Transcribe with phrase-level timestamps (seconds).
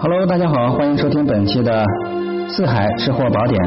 [0.00, 1.82] Hello，大家好，欢迎收听本期的
[2.48, 3.60] 《四海吃货宝典》。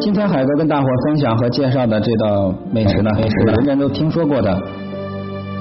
[0.00, 4.58] 今天海哥跟大伙分享和介绍的这道美食呢，是人人都听说过的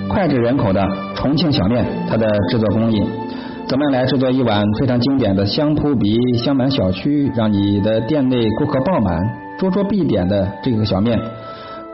[0.08, 0.82] 脍炙人口的
[1.14, 3.04] 重庆小面，它的制作工艺。
[3.68, 9.14] 怎么样来制作一碗非常经典的香扑鼻、香满小区，让你的店内顾客爆满、
[9.58, 11.20] 桌桌必点的这个小面？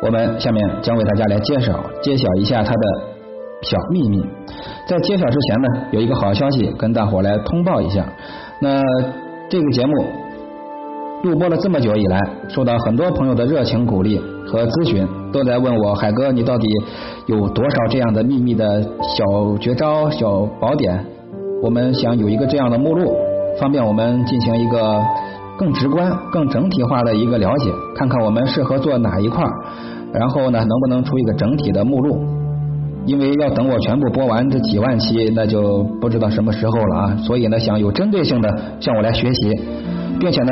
[0.03, 2.81] 我们下面将为大家来介绍、揭晓一下它的
[3.61, 4.23] 小秘密。
[4.87, 8.05] 在揭晓之前呢，有一个好消息跟大伙来通报一下。
[8.59, 8.81] 那
[9.49, 9.93] 这个节目
[11.23, 16.67] 录播了这么久以来，受到很多朋友的热情鼓励和咨询，都在问我海哥，你到底
[17.25, 21.03] 有多少这样的秘密的小绝招、小宝典？
[21.63, 23.15] 我们想有一个这样的目录，
[23.59, 25.01] 方便我们进行一个
[25.57, 29.43] 更直观、更整体化的一个了解，看看我们适合做哪一块，
[30.13, 32.19] 然后呢，能不能出一个整体的目录？
[33.05, 37.17] 因为要等我全部播完这几万期，那就不知道什么时候了啊！
[37.23, 38.49] 所以呢，想有针对性的
[38.79, 39.51] 向我来学习，
[40.19, 40.51] 并且呢，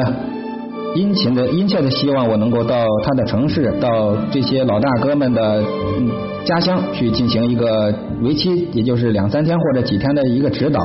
[0.95, 5.61] 殷勤的、殷切的希望我能够到他的城市，到这些老大哥们的
[5.97, 6.09] 嗯
[6.45, 10.80] 家乡去进行一个为期也就是两三天或者几天的一个指导。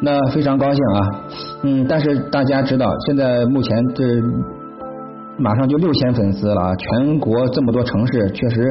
[0.00, 1.00] 那非常高兴啊，
[1.64, 4.04] 嗯，但是大家知道，现在目前这。
[5.38, 6.74] 马上就六千粉丝了啊！
[6.76, 8.68] 全国这么多城市，确实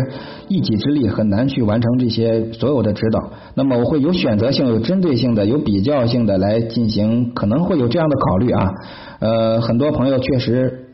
[0.49, 3.31] 一己之力很难去完成这些所有的指导。
[3.55, 8.69] 那么我会有选择性、有针对性的、有比较性的来进行，可能会有这样的考虑啊。
[9.19, 10.87] 呃，很多朋友确实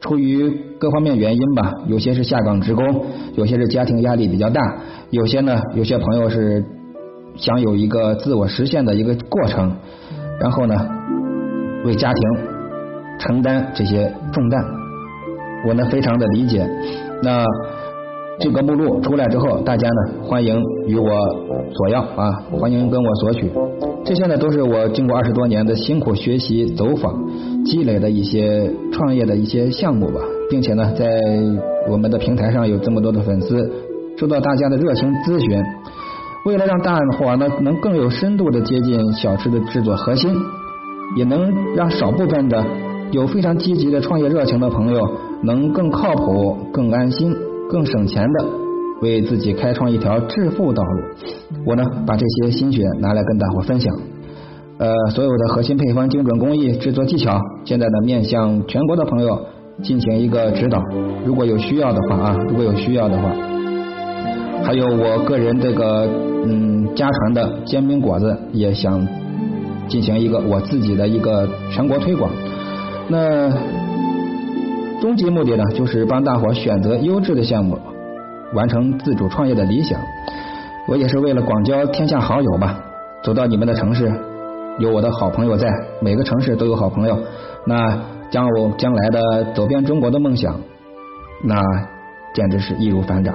[0.00, 3.04] 出于各方面原因吧，有些是下岗职工，
[3.34, 4.78] 有些是家庭压力比较大，
[5.10, 6.64] 有些呢，有些朋友是
[7.36, 9.76] 想有一个自我实现的一个过程，
[10.40, 10.74] 然后呢，
[11.84, 12.47] 为家庭。
[13.18, 14.64] 承担这些重担，
[15.66, 16.68] 我呢非常的理解。
[17.22, 17.44] 那
[18.40, 21.08] 这个目录出来之后，大家呢欢迎与我
[21.72, 23.50] 索要啊，欢迎跟我索取。
[24.04, 27.12] 这些呢都是我经过二十多年的辛苦学习、走访
[27.64, 31.04] 积累的一些创业的一些项目吧，并且呢在
[31.90, 33.70] 我们的平台上有这么多的粉丝，
[34.16, 35.60] 受到大家的热情咨询。
[36.46, 40.32] 为了让大伙呢能更有深度的接近小吃的制作核心，
[41.16, 42.64] 也能让少部分的。
[43.10, 45.00] 有非常积极的创业热情的朋友，
[45.42, 47.34] 能更靠谱、更安心、
[47.70, 48.44] 更省钱的
[49.00, 51.00] 为自己开创一条致富道路。
[51.64, 53.94] 我呢，把这些心血拿来跟大伙分享。
[54.78, 59.40] 呃，所有的核心配方、精准工艺、制作技巧，现在呢面向全国的朋友
[59.82, 60.82] 进行一个指导。
[61.24, 63.34] 如果有需要的话啊，如果有需要的话，
[64.62, 66.06] 还有我个人这个
[66.44, 69.04] 嗯家传的煎饼果子，也想
[69.88, 72.30] 进行一个我自己的一个全国推广。
[73.10, 73.50] 那
[75.00, 77.78] 终极目的呢，就是帮大伙选择优质的项目，
[78.54, 79.98] 完成自主创业的理想。
[80.86, 82.78] 我也是为了广交天下好友吧，
[83.22, 84.12] 走到你们的城市，
[84.78, 85.68] 有我的好朋友在，
[86.00, 87.18] 每个城市都有好朋友。
[87.66, 87.98] 那
[88.30, 90.60] 将我将来的走遍中国的梦想，
[91.44, 91.62] 那
[92.34, 93.34] 简直是易如反掌。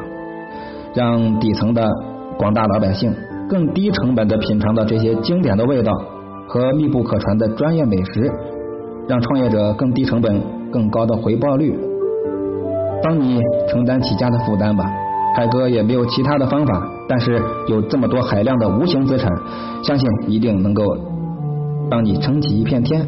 [0.94, 1.88] 让底层的
[2.38, 3.12] 广大老百姓
[3.50, 5.92] 更低成本的品尝到这些经典的味道
[6.48, 8.32] 和密不可传的专业美食。
[9.08, 10.42] 让创业者更低成本、
[10.72, 11.78] 更高的回报率，
[13.04, 14.86] 帮你承担起家的负担吧。
[15.36, 19.32] 海哥也没有其他的方法，但是有这么多海量的无形资产，
[19.84, 20.84] 相信一定能够
[21.90, 23.06] 帮你撑起一片天。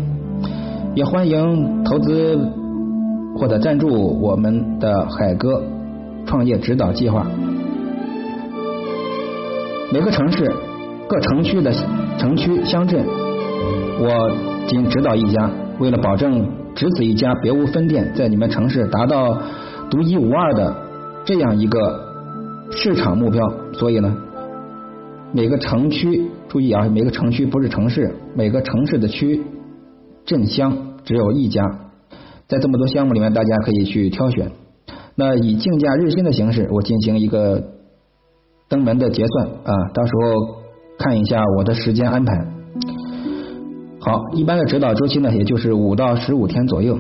[0.96, 2.40] 也欢迎投资
[3.38, 5.62] 或者赞助我们的海哥
[6.26, 7.28] 创业指导计划。
[9.94, 10.52] 每个城市、
[11.08, 11.72] 各城区的
[12.18, 13.06] 城区乡镇，
[14.00, 14.32] 我
[14.68, 15.50] 仅指导一家。
[15.80, 19.42] 为了保证只此一家，别无分店，在你们城市达到
[19.90, 20.76] 独一无二的
[21.26, 21.80] 这样一个
[22.72, 24.16] 市场目标，所以呢，
[25.34, 29.44] 每个城区注意啊，每个城区不是城市，每个城市的区
[30.26, 31.62] 镇乡只有一家，
[32.48, 34.52] 在这么多项目里面，大家可以去挑选。
[35.16, 37.64] 那以竞价日薪的形式，我进行一个
[38.70, 40.62] 登门的结算啊，到时候
[40.98, 42.55] 看一下我的时间安排。
[44.06, 46.96] 好，一般的指导周期呢，也就是五到十五天左右。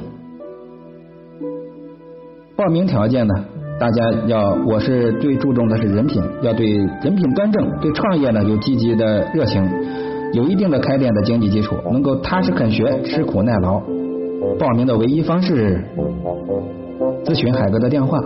[2.55, 3.45] 报名条件呢，
[3.79, 9.63] 大家要，我是最注重的是人品，要对人品端正，对创业呢有积极的热情，
[10.33, 13.79] 有一定的开店的经济基础，能够踏实肯学，吃苦耐劳。
[14.57, 15.83] 报名的唯一方式，
[17.23, 18.19] 咨询海哥的电话。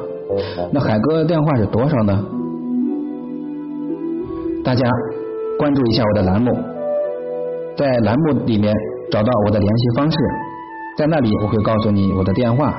[0.72, 2.26] 那海哥电话是多少呢？
[4.64, 4.90] 大家
[5.58, 6.58] 关注一下我的栏目。
[7.80, 8.76] 在栏目里面
[9.10, 10.18] 找到我的联系方式，
[10.98, 12.76] 在那里我会告诉你我的电话。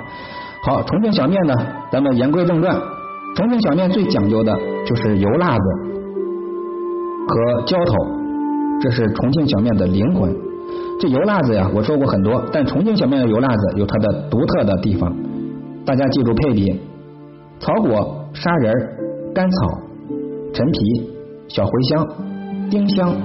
[0.62, 1.54] 好，重庆小面呢，
[1.90, 2.78] 咱们言归正传。
[3.34, 4.54] 重庆小面最讲究的
[4.84, 5.64] 就是油辣子
[7.26, 7.94] 和浇头。
[8.82, 10.36] 这是重庆小面的灵魂。
[11.00, 15.10] 这油辣子呀，我说过很多，但重庆小面的油辣子有它的独特的地方。
[15.86, 16.78] 大家记住配比：
[17.58, 18.74] 草果、砂仁、
[19.34, 19.80] 甘草、
[20.52, 21.10] 陈皮、
[21.48, 22.06] 小茴香、
[22.70, 23.16] 丁香、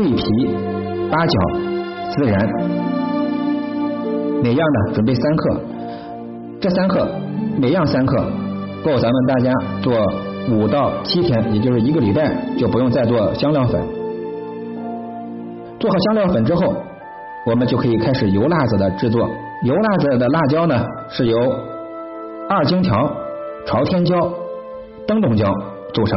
[0.00, 0.22] 桂皮、
[1.10, 1.38] 八角、
[2.16, 2.48] 孜然，
[4.42, 5.60] 每样呢准备三克。
[6.58, 7.06] 这三克，
[7.58, 8.16] 每样三克，
[8.82, 9.52] 够咱们大家
[9.82, 9.92] 做
[10.48, 13.78] 五到七天，也就是一个礼拜，就不用再做香料粉。
[15.78, 16.74] 做好香料粉之后，
[17.44, 19.28] 我们就可以开始油辣子的制作。
[19.64, 21.36] 油辣子的辣椒呢，是由
[22.48, 23.06] 二荆条、
[23.66, 24.32] 朝天椒、
[25.06, 25.52] 灯笼椒
[25.92, 26.16] 组成。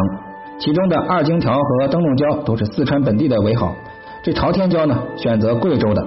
[0.63, 3.75] 其中的二荆条和灯笼椒都是四川本地的为好，
[4.24, 6.01] 这朝天椒呢，选择贵州的。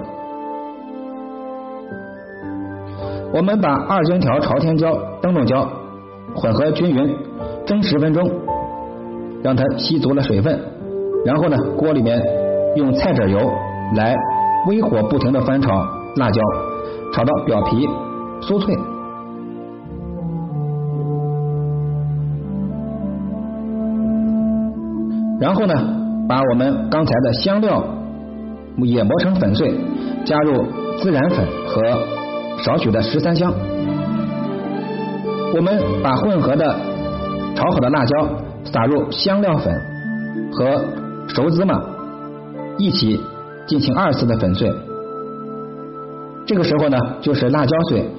[3.31, 5.69] 我们把二荆条、朝天椒、灯笼椒
[6.33, 7.15] 混合均匀，
[7.67, 8.27] 蒸十分钟，
[9.43, 10.59] 让它吸足了水分。
[11.23, 12.19] 然后呢，锅里面
[12.77, 13.37] 用菜籽油
[13.95, 14.15] 来
[14.67, 15.69] 微火不停的翻炒
[16.15, 16.41] 辣椒，
[17.13, 17.87] 炒到表皮
[18.41, 18.75] 酥脆。
[25.39, 25.73] 然后呢，
[26.27, 27.83] 把我们刚才的香料
[28.77, 29.73] 也磨成粉碎，
[30.25, 30.65] 加入
[30.99, 31.81] 孜然粉和。
[32.59, 33.53] 少许的十三香，
[35.55, 36.75] 我们把混合的
[37.53, 38.29] 炒好的辣椒
[38.63, 39.79] 撒入香料粉
[40.51, 40.83] 和
[41.27, 41.79] 熟芝麻
[42.79, 43.21] 一起
[43.67, 44.73] 进行二次的粉碎。
[46.47, 48.09] 这个时候呢，就是辣椒碎。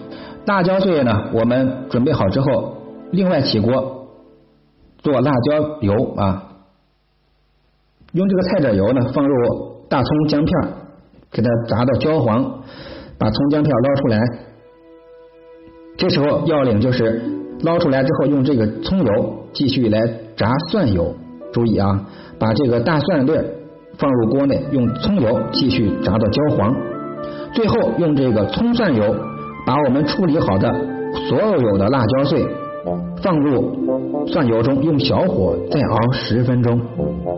[0.47, 2.77] 辣椒碎呢，我们准备好之后，
[3.11, 4.07] 另外起锅
[4.99, 6.45] 做辣椒油啊，
[8.13, 9.35] 用这个菜籽油呢放入
[9.89, 10.69] 大葱姜片，
[11.31, 12.63] 给它炸到焦黄。
[13.21, 14.21] 把葱姜片捞出来，
[15.97, 17.21] 这时候要领就是
[17.63, 20.01] 捞出来之后，用这个葱油继续来
[20.37, 21.13] 炸蒜油。
[21.53, 22.07] 注意啊，
[22.39, 23.33] 把这个大蒜粒
[23.99, 26.73] 放入锅内，用葱油继续炸到焦黄。
[27.53, 29.17] 最后用这个葱蒜油
[29.67, 30.73] 把我们处理好的
[31.29, 32.47] 所有有的辣椒碎
[33.23, 36.81] 放入蒜油中，用小火再熬十分钟。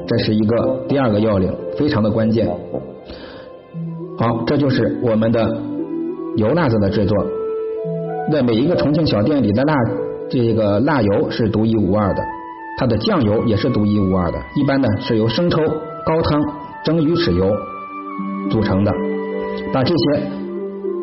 [0.07, 2.49] 这是一个第二个要领，非常的关键。
[4.19, 5.61] 好，这就是我们的。
[6.37, 7.27] 油辣子的制作，
[8.31, 9.75] 那每一个重庆小店里的辣，
[10.31, 12.23] 这个辣油是独一无二的，
[12.79, 14.39] 它的酱油也是独一无二的。
[14.55, 15.61] 一般呢是由生抽、
[16.07, 16.41] 高汤、
[16.85, 17.51] 蒸鱼豉油
[18.49, 18.93] 组成的，
[19.73, 20.23] 把这些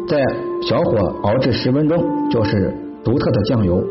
[0.07, 0.17] 在
[0.61, 2.73] 小火熬制十分钟，就是
[3.03, 3.83] 独特的酱油。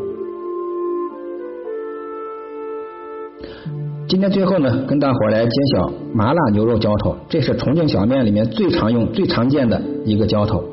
[4.07, 10.63] 今天最后呢，跟大伙来揭晓麻辣牛肉浇头，这是重庆小面里面最常用、最常见的一个浇头。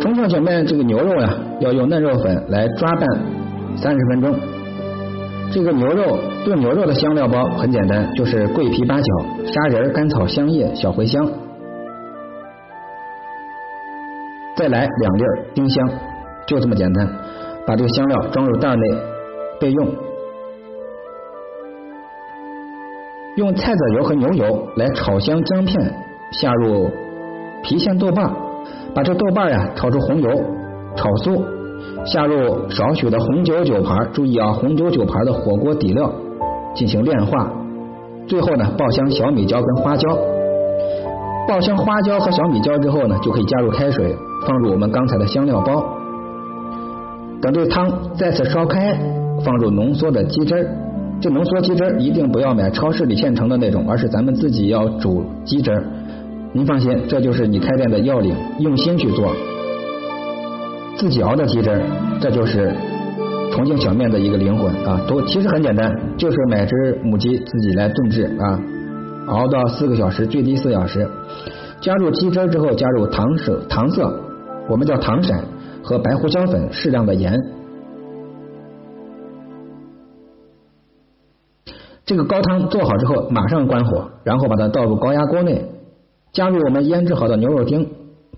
[0.00, 3.08] 重庆小面这个牛肉呀，要用嫩肉粉来抓拌
[3.76, 4.34] 三十分钟。
[5.52, 9.04] 这个牛肉炖牛肉的香料包很简单，就是桂皮、八角、
[9.46, 11.24] 砂仁、甘草、香叶、小茴香，
[14.56, 15.22] 再来两粒
[15.54, 15.88] 丁香，
[16.46, 17.08] 就这么简单。
[17.66, 18.82] 把这个香料装入袋内
[19.60, 19.88] 备用。
[23.36, 25.94] 用菜籽油和牛油来炒香姜片，
[26.32, 26.90] 下入
[27.64, 28.30] 郫县豆瓣。
[28.94, 30.28] 把这豆瓣呀炒出红油，
[30.96, 31.42] 炒酥，
[32.04, 36.12] 下入少许的红酒酒盘，注意啊，红酒酒盘的火锅底料
[36.74, 37.50] 进行炼化。
[38.26, 40.18] 最后呢，爆香小米椒跟花椒，
[41.48, 45.84] 爆香花椒和小米椒之后呢，就可以加入开水，放入我们刚才的香料包。
[47.40, 48.96] 等这汤再次烧开，
[49.44, 50.66] 放入浓缩的鸡汁儿。
[51.20, 55.84] 这浓缩鸡汁儿一定不要买超市里现成的那种，而是咱们自己要煮鸡汁儿。
[56.52, 59.32] 您放心，这就是你开店的要领，用心去做，
[60.96, 61.80] 自己熬的鸡汁儿，
[62.20, 62.72] 这就是
[63.52, 65.00] 重庆小面的一个灵魂啊！
[65.08, 68.60] 都其实很简单，就是买只母鸡自己来炖制啊，
[69.32, 71.08] 熬到四个小时，最低四小时，
[71.80, 74.20] 加入鸡汁之后，加入糖色糖色，
[74.68, 75.34] 我们叫糖色
[75.82, 77.34] 和白胡椒粉，适量的盐。
[82.04, 85.64] 这个高汤做好之后，马上关火，然后把它倒入高压锅内。
[86.32, 87.88] 加入我们腌制好的牛肉丁，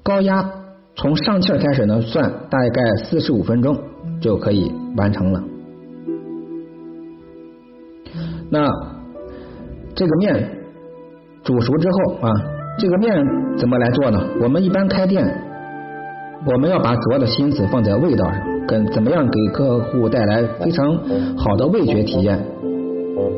[0.03, 0.51] 高压
[0.97, 3.79] 从上气开始呢算，大概四十五分钟
[4.21, 5.43] 就可以完成了。
[8.51, 8.69] 那
[9.95, 10.64] 这个面
[11.45, 12.33] 煮熟之后啊，
[12.79, 13.23] 这个面
[13.59, 14.19] 怎么来做呢？
[14.41, 15.23] 我们一般开店，
[16.47, 20.97] 我们要把主要的心思放在味道上，跟怎么样给客户带来非常
[21.37, 22.43] 好的味觉体验。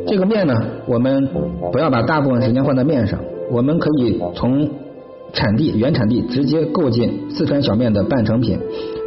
[0.06, 0.54] 这个面呢，
[0.86, 1.28] 我们
[1.72, 3.18] 不要把大部分时间放在面上。
[3.50, 4.68] 我们可以从
[5.32, 8.56] 产地原产地直接购进四川小面的半成品，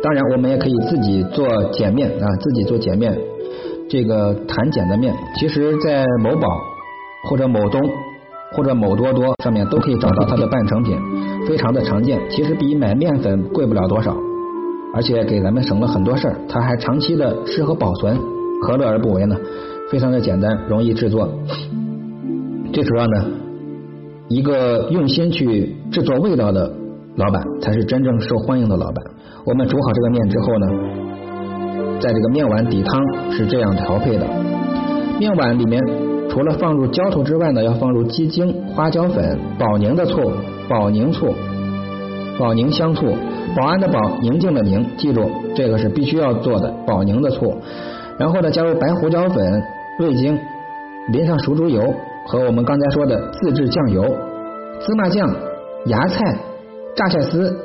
[0.04, 3.18] 当然，我们也可以自己做碱面啊，自己做碱面。
[3.90, 6.48] 这个弹碱的面，其实在某宝
[7.30, 7.82] 或者某东
[8.56, 10.98] 或者某多多上面都可以找到它的半成品，
[11.48, 12.20] 非常的常见。
[12.30, 14.16] 其实比买面粉贵不了多少，
[14.94, 16.36] 而且给咱们省了很多事儿。
[16.50, 18.18] 它还长期的适合保存，
[18.64, 19.36] 何乐而不为呢？
[19.92, 21.28] 非常的简单，容易制作。
[22.72, 23.26] 最主要呢，
[24.28, 26.72] 一个用心去制作味道的
[27.16, 28.96] 老板，才是真正受欢迎的老板。
[29.46, 30.68] 我们煮好这个面之后呢，
[32.00, 34.28] 在这个面碗底汤是这样调配的：
[35.20, 35.82] 面碗里面
[36.30, 40.32] 除了放入浇头之外呢，要放入鸡精、花椒粉、保宁的醋、
[40.70, 41.34] 保宁醋、
[42.38, 43.16] 保宁香醋、
[43.56, 47.58] 保安的保、宁静的宁，记住这个是必须要做的保宁的醋。
[48.18, 49.64] 然后呢，加入白胡椒粉、
[50.00, 50.40] 味精，
[51.12, 51.94] 淋上熟猪油。
[52.28, 55.28] 和我们刚才说的自制酱油、芝麻酱、
[55.88, 56.38] 芽菜、
[56.96, 57.58] 榨菜丝、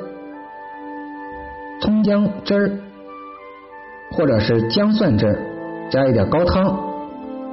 [1.81, 2.71] 葱姜汁儿，
[4.13, 5.37] 或者是姜蒜汁儿，
[5.91, 6.79] 加一点高汤，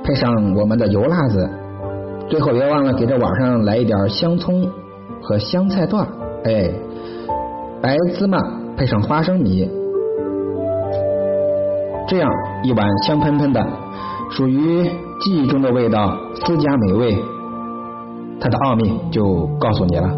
[0.05, 1.49] 配上我们的油辣子，
[2.29, 4.69] 最后别忘了给这碗上来一点香葱
[5.21, 6.07] 和香菜段，
[6.45, 6.71] 哎，
[7.81, 8.39] 白芝麻
[8.77, 9.69] 配上花生米，
[12.09, 12.31] 这样
[12.65, 13.67] 一碗香喷喷的，
[14.31, 14.91] 属于。
[15.25, 17.17] 记忆中的味道，私家美味，
[18.41, 20.11] 它的奥秘就告诉你了。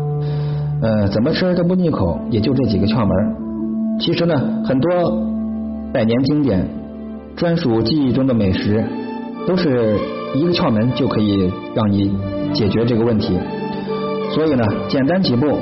[0.81, 3.99] 呃，怎么吃都不腻口，也就这几个窍门。
[4.01, 4.91] 其实呢，很多
[5.93, 6.67] 百年经典、
[7.37, 8.83] 专属记忆中的美食，
[9.47, 9.99] 都是
[10.35, 12.17] 一个窍门就可以让你
[12.53, 13.39] 解决这个问题。
[14.31, 15.59] 所以呢，简单几步，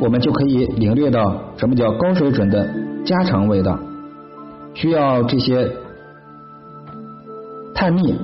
[0.00, 2.68] 我们就可以领略到什么叫高水准的
[3.04, 3.78] 家常味道。
[4.74, 5.70] 需要这些
[7.74, 8.18] 探秘。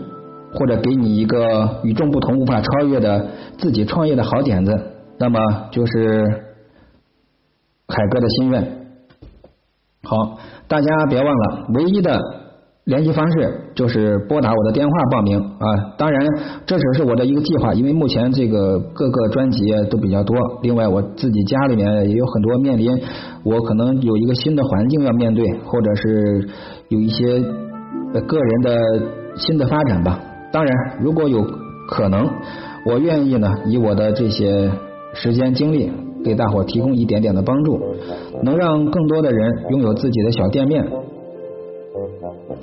[0.59, 3.26] 或者给你一个与众不同、无法超越的
[3.59, 4.73] 自己创业的好点子，
[5.19, 5.38] 那么
[5.71, 6.25] 就是
[7.87, 8.87] 海哥的心愿。
[10.03, 12.19] 好，大家别忘了，唯一的
[12.87, 15.66] 联系方式就是拨打我的电话报名啊。
[15.99, 16.25] 当然，
[16.66, 19.59] 这只是我的一个计划，因为目前这个各个专辑
[19.90, 20.37] 都比较多。
[20.62, 22.88] 另外，我自己家里面也有很多面临，
[23.43, 26.49] 我可能有一个新的环境要面对，或者是
[26.88, 27.26] 有一些
[28.21, 28.76] 个人的
[29.37, 30.21] 新的发展吧。
[30.52, 31.45] 当然，如果有
[31.88, 32.25] 可能，
[32.87, 34.71] 我愿意呢，以我的这些
[35.12, 35.90] 时间精力，
[36.25, 37.81] 给大伙提供一点点的帮助，
[38.45, 40.87] 能让更多的人拥有自己的小店面。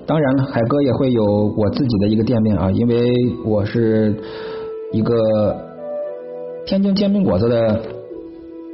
[0.06, 1.24] 当然了，海哥也会有
[1.58, 3.14] 我自己的一个店面啊，因为
[3.46, 4.16] 我是
[4.92, 5.14] 一个
[6.66, 7.82] 天津煎饼果子的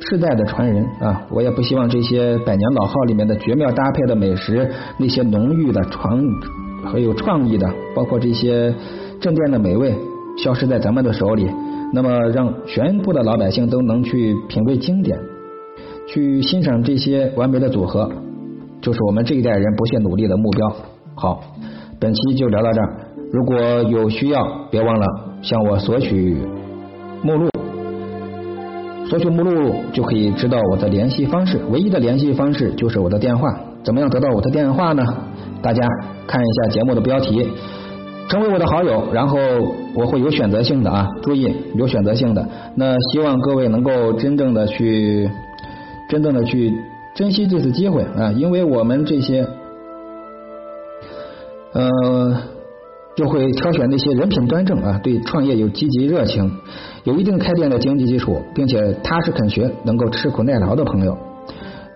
[0.01, 6.20] 世代的传人啊，我也不希望这些百年老号里面的绝妙搭配的美食，那些浓郁的创
[6.86, 8.74] 很有创意的，包括这些。
[9.22, 9.94] 镇店的美味
[10.38, 11.46] 消失在咱们的手里，
[11.94, 15.20] 那么让全部的老百姓都能去品味经典，
[16.08, 18.10] 去欣赏这些完美的组合，
[18.80, 20.74] 就是我们这一代人不懈努力的目标。
[21.21, 21.41] 好，
[21.99, 22.95] 本期就聊到这儿。
[23.33, 23.57] 如果
[23.89, 25.05] 有需要，别忘了
[25.41, 26.38] 向我索取
[27.21, 27.49] 目录，
[29.09, 31.59] 索取目录就可以知道我的联系方式。
[31.71, 33.53] 唯一的联系方式就是我的电话。
[33.83, 35.03] 怎么样得到我的电话呢？
[35.61, 35.85] 大家
[36.25, 37.49] 看一下节目的标题。
[38.29, 39.38] 成为我的好友，然后
[39.95, 42.47] 我会有选择性的啊，注意有选择性的。
[42.75, 45.29] 那希望各位能够真正的去，
[46.07, 46.73] 真正的去
[47.13, 49.45] 珍惜这次机会啊，因为我们这些，
[51.73, 52.41] 呃，
[53.15, 56.51] 就会挑选那些人品端正啊，对创业有积极热情，
[57.03, 61.17] 有一定开店的经济基础，并且踏实肯学，能够吃苦耐劳的朋友。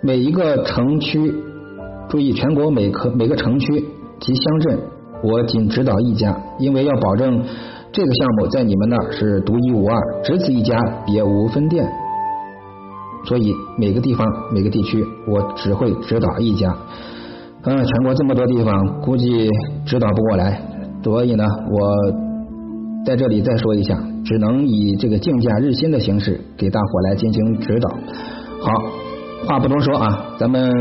[0.01, 1.33] 每一个城区，
[2.09, 3.85] 注意全国每个每个城区
[4.19, 4.79] 及乡镇。
[5.23, 7.41] 我仅指导一家，因为要保证
[7.93, 11.89] 这个项目在你们那儿是独一无二，只此一家，别无分店。
[13.25, 16.75] 所以每个地方、每个地区，我只会指导一家。
[17.65, 19.50] 嗯，全国这么多地方，估计
[19.86, 20.62] 指导不过来，
[21.03, 21.96] 所以呢，我
[23.05, 27.89] 在这里再说一下，只能以这个竞价日新的形式给大伙来进行指导。
[28.62, 28.72] 好，
[29.48, 30.72] 话不多说啊，咱们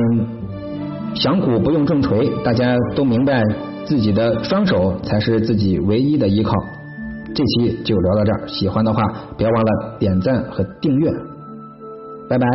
[1.14, 3.42] 响鼓不用重锤，大家都明白。
[3.84, 6.52] 自己的双手才是自己唯一的依靠。
[7.34, 9.02] 这期就聊到这儿，喜欢的话
[9.36, 11.10] 别忘了点赞和订阅，
[12.28, 12.46] 拜拜。